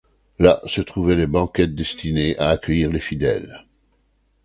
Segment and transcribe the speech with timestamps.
[0.39, 3.67] Là se trouvaient les banquettes destinées à accueillir les fidèles.